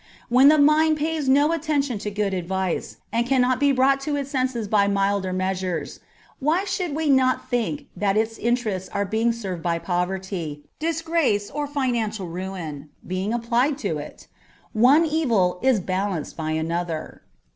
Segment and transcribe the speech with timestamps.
[0.29, 4.31] When the mind pays no attention to good advice, and cannot be brought to its
[4.31, 5.99] senses by milder measures,
[6.39, 11.67] why should we not think that its interests are being served by poverty, disgrace, or
[11.67, 14.27] financial ruin being applied to it?
[14.73, 17.21] one evil is balanced by another.